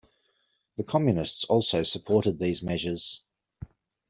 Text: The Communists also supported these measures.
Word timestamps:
The 0.77 0.83
Communists 0.83 1.43
also 1.45 1.83
supported 1.83 2.39
these 2.39 2.63
measures. 2.63 3.21